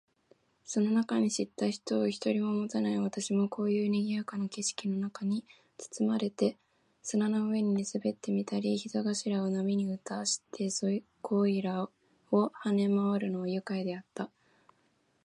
[0.65, 5.43] その中に知った人を一人ももたない私も、こういう賑（にぎ）やかな景色の中に
[5.77, 6.57] 裹（つつ）まれて、
[7.03, 10.87] 砂の上に寝そべってみたり、膝頭（ひざがしら）を波に打たしてそ
[11.21, 11.91] こいらを
[12.31, 14.31] 跳（は）ね廻（まわ）るのは愉快であった。